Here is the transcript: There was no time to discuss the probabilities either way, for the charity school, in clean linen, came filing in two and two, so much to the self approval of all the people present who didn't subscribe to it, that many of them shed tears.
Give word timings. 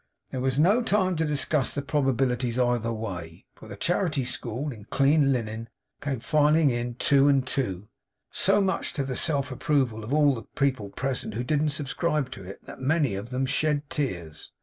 There 0.31 0.41
was 0.41 0.57
no 0.59 0.81
time 0.81 1.15
to 1.17 1.25
discuss 1.25 1.75
the 1.75 1.83
probabilities 1.83 2.57
either 2.57 2.91
way, 2.91 3.45
for 3.53 3.67
the 3.67 3.75
charity 3.75 4.25
school, 4.25 4.71
in 4.73 4.85
clean 4.85 5.31
linen, 5.31 5.69
came 6.01 6.19
filing 6.21 6.71
in 6.71 6.95
two 6.95 7.27
and 7.27 7.45
two, 7.45 7.87
so 8.31 8.59
much 8.61 8.93
to 8.93 9.03
the 9.03 9.15
self 9.15 9.51
approval 9.51 10.03
of 10.03 10.11
all 10.11 10.33
the 10.33 10.47
people 10.55 10.89
present 10.89 11.35
who 11.35 11.43
didn't 11.43 11.69
subscribe 11.69 12.31
to 12.31 12.43
it, 12.43 12.65
that 12.65 12.81
many 12.81 13.13
of 13.13 13.29
them 13.29 13.45
shed 13.45 13.87
tears. 13.91 14.51